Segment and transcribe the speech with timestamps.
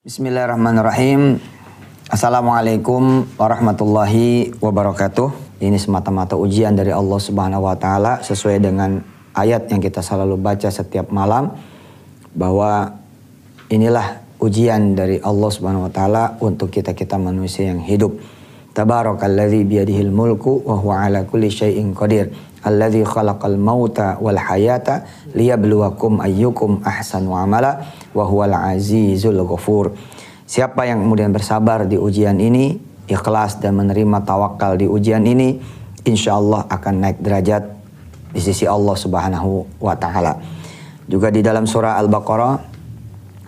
[0.00, 1.36] Bismillahirrahmanirrahim.
[2.08, 5.60] Assalamualaikum warahmatullahi wabarakatuh.
[5.60, 9.04] Ini semata-mata ujian dari Allah Subhanahu wa taala sesuai dengan
[9.36, 11.52] ayat yang kita selalu baca setiap malam
[12.32, 12.96] bahwa
[13.68, 18.16] inilah ujian dari Allah Subhanahu wa taala untuk kita-kita manusia yang hidup.
[18.70, 22.30] Tabarakalladzi biyadihil mulku wa huwa ala kulli syai'in qadir.
[22.62, 25.02] Alladzi khalaqal mauta wal hayata
[25.34, 27.82] liyabluwakum ayyukum ahsanu amala
[28.14, 29.90] wa huwal azizul ghafur.
[30.46, 32.78] Siapa yang kemudian bersabar di ujian ini,
[33.10, 35.58] ikhlas dan menerima tawakal di ujian ini,
[36.06, 37.66] insya Allah akan naik derajat
[38.30, 40.38] di sisi Allah Subhanahu wa taala.
[41.10, 42.54] Juga di dalam surah Al-Baqarah,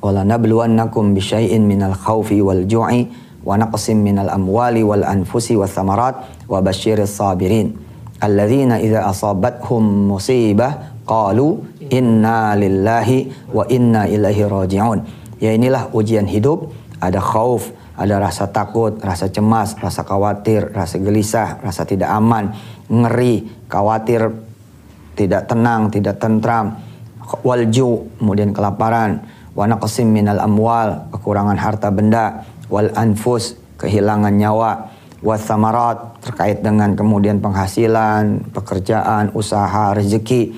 [0.00, 3.04] "Wala nabluwannakum bisyai'in minal khaufi wal ju'i
[3.44, 6.16] wa naqsim minal amwali wal anfusi was thamarat
[6.48, 7.76] wa basyiris sabirin."
[8.20, 15.00] Alladzina idza asabathum musibah qalu inna lillahi wa inna ilaihi raji'un.
[15.40, 16.68] Ya inilah ujian hidup
[17.00, 22.52] ada khauf, ada rasa takut, rasa cemas, rasa khawatir, rasa gelisah, rasa tidak aman,
[22.92, 24.36] ngeri, khawatir,
[25.16, 26.76] tidak tenang, tidak tentram,
[27.40, 29.24] walju, kemudian kelaparan,
[29.56, 34.88] wana kesim minal amwal, kekurangan harta benda, wal anfus, kehilangan nyawa,
[35.20, 40.54] wasamarat, terkait dengan kemudian penghasilan, pekerjaan, usaha, rezeki.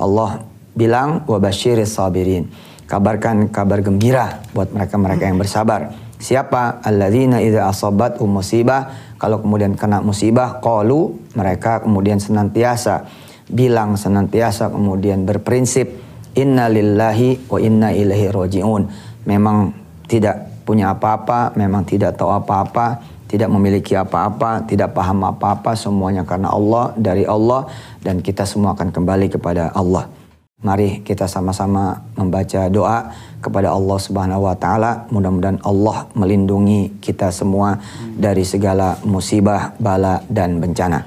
[0.00, 2.48] Allah bilang, wabashiris sabirin
[2.86, 5.92] kabarkan kabar gembira buat mereka-mereka yang bersabar.
[6.16, 6.80] Siapa?
[6.80, 8.88] Alladzina idza asabat musibah,
[9.20, 13.04] kalau kemudian kena musibah, qalu mereka kemudian senantiasa
[13.46, 15.86] bilang senantiasa kemudian berprinsip
[16.34, 18.82] inna lillahi wa inna ilaihi rajiun.
[19.28, 19.76] Memang
[20.08, 22.98] tidak punya apa-apa, memang tidak tahu apa-apa,
[23.30, 27.70] tidak memiliki apa-apa, tidak paham apa-apa, semuanya karena Allah, dari Allah
[28.02, 30.10] dan kita semua akan kembali kepada Allah.
[30.56, 33.12] Mari kita sama-sama membaca doa
[33.44, 35.04] kepada Allah Subhanahu wa taala.
[35.12, 37.76] Mudah-mudahan Allah melindungi kita semua
[38.16, 41.04] dari segala musibah, bala dan bencana.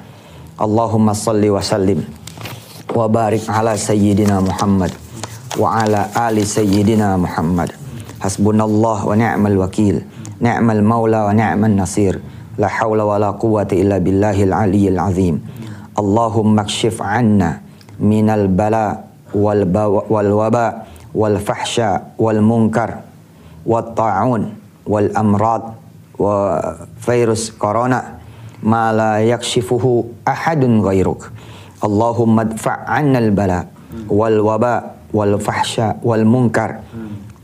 [0.54, 1.98] Allahumma salli wa sallim
[2.94, 4.94] wa barik ala sayyidina Muhammad
[5.58, 7.89] wa ala ali sayyidina Muhammad.
[8.20, 10.04] Hasbunallah wa ni'mal wakil.
[10.44, 12.20] Ni'mal maula wa ni'mal nasir.
[12.60, 15.40] La haula wa la quwwata illa billahil aliyyil azim.
[15.96, 17.64] Allahumma kshif anna
[18.00, 19.66] minal bala' wal
[20.10, 23.06] wal waba wal fahsya wal munkar
[23.66, 24.58] wat ta'un
[24.90, 25.78] wal amrad
[26.18, 26.58] wa
[27.06, 28.18] virus corona
[28.66, 30.20] ma la yakshifuhu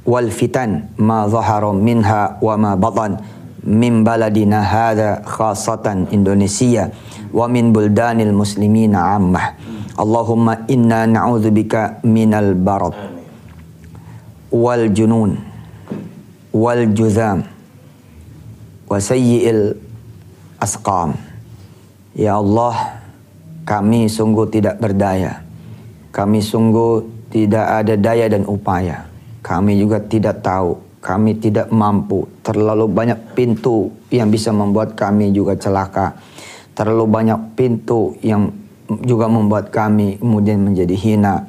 [0.06, 3.18] wal fitan ma zahara minha wa ma batan
[3.66, 6.94] min baladina hadha khasatan Indonesia
[7.34, 9.58] wa min buldanil muslimina ammah
[9.96, 12.94] Allahumma inna na'udzubika minal barad
[14.52, 15.40] wal junun
[16.52, 17.48] wal juzam
[18.92, 19.76] wa sayyi'il
[20.60, 21.16] asqam.
[22.16, 23.00] Ya Allah,
[23.68, 25.44] kami sungguh tidak berdaya.
[26.16, 29.04] Kami sungguh tidak ada daya dan upaya.
[29.46, 30.74] Kami juga tidak tahu,
[31.06, 32.26] kami tidak mampu.
[32.42, 36.18] Terlalu banyak pintu yang bisa membuat kami juga celaka.
[36.74, 38.50] Terlalu banyak pintu yang
[39.06, 41.46] juga membuat kami kemudian menjadi hina,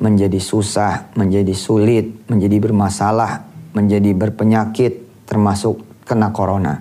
[0.00, 3.44] menjadi susah, menjadi sulit, menjadi bermasalah,
[3.76, 6.80] menjadi berpenyakit, termasuk kena corona.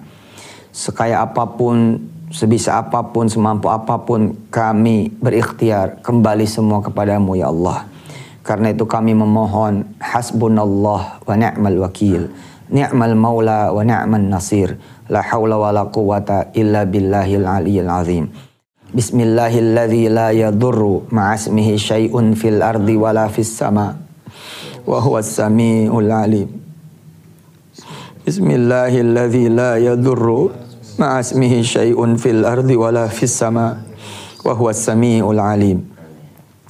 [0.72, 7.52] Sekaya apa pun, sebisa apa pun, semampu apa pun, kami berikhtiar kembali semua kepadamu ya
[7.52, 7.93] Allah.
[8.44, 12.28] Karena itu kami memohon hasbunallah wa ni'mal wakil.
[12.68, 14.76] Ni'mal maula wa ni'mal nasir.
[15.08, 18.28] La hawla wa la quwata illa billahil aliyyil azim.
[18.92, 23.96] Bismillahilladzi la yadurru ma'asmihi syai'un fil ardi wala fis sama
[24.84, 26.52] wa huwas samiul alim.
[28.28, 30.52] Bismillahilladzi la yadurru
[31.00, 33.82] ma'asmihi syai'un fil ardi wala fis sama
[34.44, 35.93] wa huwas samiul alim.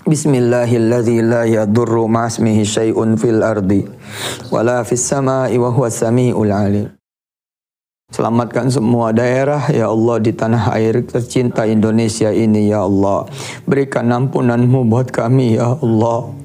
[0.04, 3.88] Bismillahilladzi la yadurru ma'asmihi syai'un fil ardi
[4.52, 6.92] wala fis sama'i wa huwas samiul alim.
[8.12, 13.32] Selamatkan semua daerah ya Allah di tanah air tercinta Indonesia ini ya Allah.
[13.64, 16.36] Berikan ampunanmu buat kami ya Allah.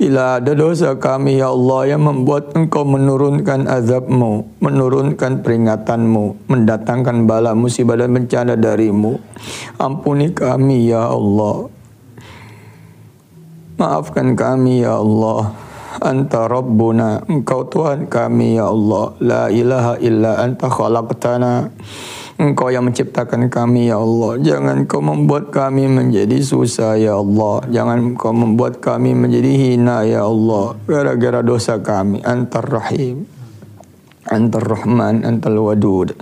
[0.00, 7.52] Bila ada dosa kami ya Allah yang membuat engkau menurunkan azabmu, menurunkan peringatanmu, mendatangkan bala
[7.52, 9.20] musibah dan bencana darimu.
[9.76, 11.81] Ampuni kami ya Allah.
[13.80, 15.52] Maafkan kami ya Allah.
[16.02, 19.12] Anta Rabbuna Engkau Tuhan kami ya Allah.
[19.20, 21.72] La ilaha illa anta khalaqtana.
[22.42, 24.40] Engkau yang menciptakan kami ya Allah.
[24.40, 27.64] Jangan kau membuat kami menjadi susah ya Allah.
[27.68, 30.74] Jangan kau membuat kami menjadi hina ya Allah.
[30.88, 32.24] Gara-gara dosa kami.
[32.24, 33.24] Antar Rahim.
[34.22, 36.14] Antar Rahman, Antal Wadud.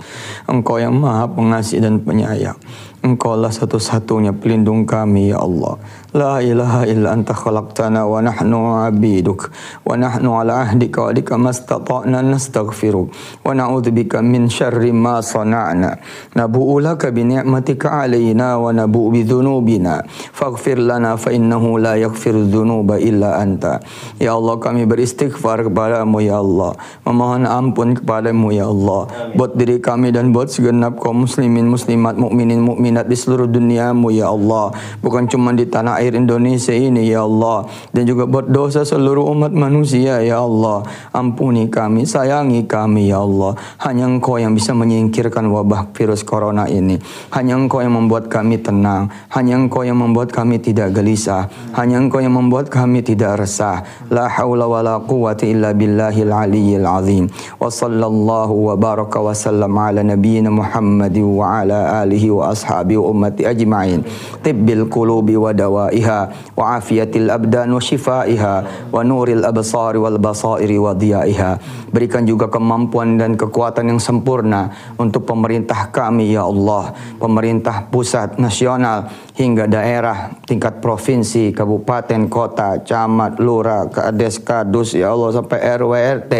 [0.49, 2.57] Engkau yang maha pengasih dan penyayang.
[3.01, 5.81] Engkaulah satu-satunya pelindung kami ya Allah.
[6.13, 9.49] La ilaha illa anta khalaqtana wa nahnu abiduk
[9.81, 13.09] wa nahnu ala ahdika wa dika mastata'na nastaghfiruk
[13.41, 15.97] wa na'udzubika min syarri ma sana'na.
[16.37, 20.05] Nabu'u laka bi alayna wa nabu'u bidhunubina.
[20.29, 23.81] faghfir lana fa innahu la yaghfir dhunuba illa anta.
[24.21, 26.77] Ya Allah kami beristighfar kepadamu ya Allah.
[27.09, 29.09] Memohon ampun kepadamu ya Allah.
[29.33, 34.11] Buat diri kami dan buat segenap kaum muslimin muslimat mukminin mukmin mukminat di seluruh duniamu
[34.11, 34.75] ya Allah.
[34.99, 37.63] Bukan cuma di tanah air Indonesia ini ya Allah.
[37.95, 40.83] Dan juga buat dosa seluruh umat manusia ya Allah.
[41.15, 43.55] Ampuni kami sayangi kami ya Allah.
[43.79, 46.99] Hanya engkau yang bisa menyingkirkan wabah virus corona ini.
[47.31, 49.07] Hanya engkau yang membuat kami tenang.
[49.31, 51.47] Hanya engkau yang membuat kami tidak gelisah.
[51.71, 53.87] Hanya engkau yang membuat kami tidak resah.
[54.11, 57.31] La haula wala quwwata illa billahil aliyyil azim.
[57.55, 63.05] Wa sallallahu wa baraka wa sallam ala nabiyyina Muhammad wa ala alihi wa ashabi wa
[63.13, 64.01] ummati ajma'in.
[64.41, 66.19] Tibbil qulubi wa dawaiha
[66.57, 68.53] wa afiyatil abdan wa shifaiha
[68.89, 71.61] wa nuril absari wal basairi wa diyaiha.
[71.93, 76.97] Berikan juga kemampuan dan kekuatan yang sempurna untuk pemerintah kami ya Allah.
[77.21, 85.29] Pemerintah pusat nasional hingga daerah tingkat provinsi kabupaten kota camat lurah kades kadus ya Allah
[85.37, 85.93] sampai RW
[86.25, 86.33] RT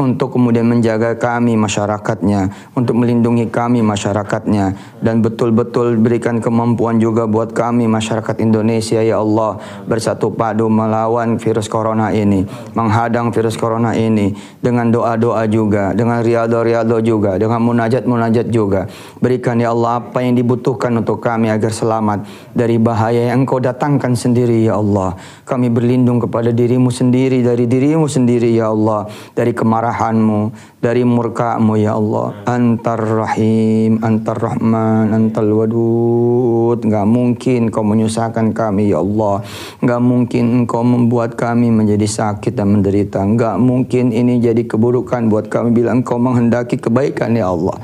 [0.00, 4.72] untuk kemudian menjaga kami masyarakatnya, untuk melindungi kami masyarakatnya
[5.04, 11.68] dan betul-betul berikan kemampuan juga buat kami masyarakat Indonesia ya Allah bersatu padu melawan virus
[11.68, 14.32] corona ini, menghadang virus corona ini
[14.64, 18.88] dengan doa-doa juga, dengan riado-riado juga, dengan munajat-munajat juga.
[19.20, 22.24] Berikan ya Allah apa yang dibutuhkan untuk kami agar selamat
[22.56, 25.12] dari bahaya yang Engkau datangkan sendiri ya Allah.
[25.44, 29.04] Kami berlindung kepada dirimu sendiri dari dirimu sendiri ya Allah
[29.36, 32.46] dari kemarahan kemarahanmu, dari murkamu ya Allah.
[32.46, 36.78] Antar Rahim, Antar Rahman, Antal Wadud.
[36.86, 39.42] Enggak mungkin kau menyusahkan kami ya Allah.
[39.82, 43.18] Enggak mungkin engkau membuat kami menjadi sakit dan menderita.
[43.20, 47.76] Enggak mungkin ini jadi keburukan buat kami bila engkau menghendaki kebaikan ya Allah.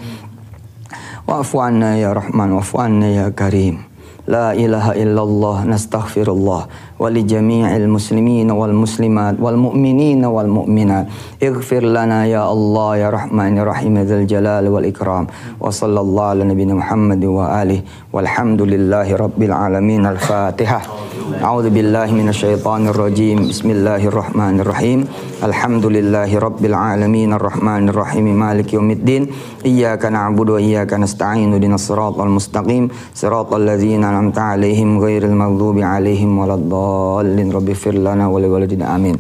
[1.26, 3.82] Wa'fu ya Rahman, wa'fu ya Karim.
[4.26, 11.06] La ilaha illallah nastaghfirullah ولجميع المسلمين والمسلمات والمؤمنين والمؤمنات.
[11.43, 15.26] اغفر لنا يا الله يا رحمن يا رحيم ذا الجلال والإكرام.
[15.60, 17.81] وصلى الله على نبينا محمد وآله.
[18.12, 20.06] والحمد لله رب العالمين.
[20.06, 20.81] الفاتحة.
[21.43, 23.48] أعوذ بالله من الشيطان الرجيم.
[23.48, 25.04] بسم الله الرحمن الرحيم.
[25.43, 27.32] الحمد لله رب العالمين.
[27.32, 28.26] الرحمن الرحيم.
[28.38, 29.26] مالك يوم الدين.
[29.66, 31.60] إياك نعبد وإياك نستعين.
[31.60, 32.88] دين الصراط المستقيم.
[33.14, 36.86] صراط الذين أنعمت عليهم غير المغضوب عليهم ولا الضالين.
[37.23, 39.19] dhalin rabbi firlana wali walidina amin.